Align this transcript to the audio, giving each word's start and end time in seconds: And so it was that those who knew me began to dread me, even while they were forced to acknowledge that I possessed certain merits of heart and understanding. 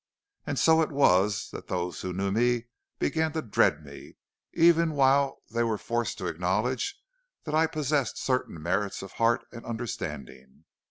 And 0.47 0.57
so 0.57 0.81
it 0.81 0.89
was 0.91 1.51
that 1.51 1.67
those 1.67 2.01
who 2.01 2.11
knew 2.11 2.31
me 2.31 2.69
began 2.97 3.33
to 3.33 3.41
dread 3.43 3.85
me, 3.85 4.17
even 4.51 4.93
while 4.93 5.43
they 5.51 5.61
were 5.61 5.77
forced 5.77 6.17
to 6.17 6.25
acknowledge 6.25 6.99
that 7.43 7.53
I 7.53 7.67
possessed 7.67 8.17
certain 8.17 8.59
merits 8.59 9.03
of 9.03 9.11
heart 9.11 9.45
and 9.51 9.63
understanding. 9.63 10.63